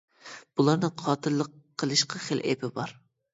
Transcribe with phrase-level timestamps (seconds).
[0.61, 1.51] بۇلارنىڭ قاتىللىق
[1.85, 2.97] قىلىشقا خېلى ئېپى بار.